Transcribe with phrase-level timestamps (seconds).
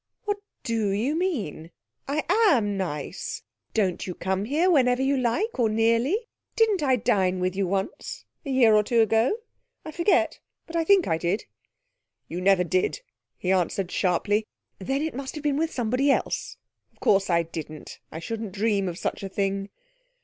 [0.23, 1.69] 'What do you mean?
[2.07, 3.43] I am nice.
[3.75, 6.27] Don't you come here whenever you like or nearly?
[6.55, 9.35] Didn't I dine with you once a year or two ago?
[9.85, 11.45] I forget, but I think I did.'
[12.27, 13.01] 'You never did,'
[13.37, 14.47] he answered sharply.
[14.79, 16.57] 'Then it must have been with somebody else.
[16.91, 17.99] Of course I didn't.
[18.11, 19.69] I shouldn't dream of such a thing.'